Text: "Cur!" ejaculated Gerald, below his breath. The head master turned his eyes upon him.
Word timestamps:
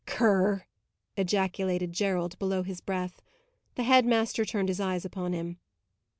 "Cur!" 0.07 0.65
ejaculated 1.15 1.93
Gerald, 1.93 2.39
below 2.39 2.63
his 2.63 2.81
breath. 2.81 3.21
The 3.75 3.83
head 3.83 4.03
master 4.03 4.43
turned 4.45 4.69
his 4.69 4.79
eyes 4.81 5.05
upon 5.05 5.33
him. 5.33 5.59